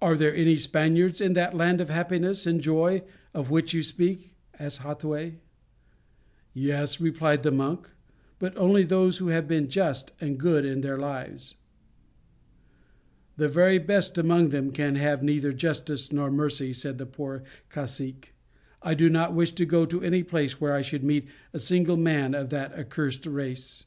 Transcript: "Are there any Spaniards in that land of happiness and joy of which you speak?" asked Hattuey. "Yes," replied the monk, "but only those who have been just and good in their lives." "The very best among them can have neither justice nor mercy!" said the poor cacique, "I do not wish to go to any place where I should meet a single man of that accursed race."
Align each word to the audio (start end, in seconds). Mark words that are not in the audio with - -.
"Are 0.00 0.14
there 0.16 0.34
any 0.34 0.56
Spaniards 0.56 1.20
in 1.20 1.34
that 1.34 1.54
land 1.54 1.82
of 1.82 1.90
happiness 1.90 2.46
and 2.46 2.58
joy 2.62 3.02
of 3.34 3.50
which 3.50 3.74
you 3.74 3.82
speak?" 3.82 4.34
asked 4.58 4.80
Hattuey. 4.80 5.40
"Yes," 6.54 7.02
replied 7.02 7.42
the 7.42 7.50
monk, 7.50 7.90
"but 8.38 8.56
only 8.56 8.82
those 8.82 9.18
who 9.18 9.28
have 9.28 9.46
been 9.46 9.68
just 9.68 10.12
and 10.22 10.38
good 10.40 10.64
in 10.64 10.80
their 10.80 10.96
lives." 10.96 11.56
"The 13.36 13.50
very 13.50 13.78
best 13.78 14.16
among 14.16 14.48
them 14.48 14.70
can 14.70 14.94
have 14.94 15.22
neither 15.22 15.52
justice 15.52 16.10
nor 16.12 16.30
mercy!" 16.30 16.72
said 16.72 16.96
the 16.96 17.04
poor 17.04 17.42
cacique, 17.68 18.32
"I 18.82 18.94
do 18.94 19.10
not 19.10 19.34
wish 19.34 19.52
to 19.56 19.66
go 19.66 19.84
to 19.84 20.00
any 20.02 20.22
place 20.22 20.62
where 20.62 20.72
I 20.72 20.80
should 20.80 21.04
meet 21.04 21.28
a 21.52 21.58
single 21.58 21.98
man 21.98 22.34
of 22.34 22.48
that 22.48 22.72
accursed 22.72 23.26
race." 23.26 23.84